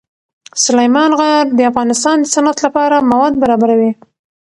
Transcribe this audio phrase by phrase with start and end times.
[0.63, 3.91] سلیمان غر د افغانستان د صنعت لپاره مواد برابروي.